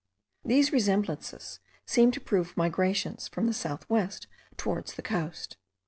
These 0.43 0.71
resemblances 0.71 1.59
seem 1.85 2.09
to 2.13 2.19
prove 2.19 2.57
migrations 2.57 3.27
from 3.27 3.45
the 3.45 3.53
south 3.53 3.87
west 3.87 4.25
towards 4.57 4.95
the 4.95 5.03
coast. 5.03 5.57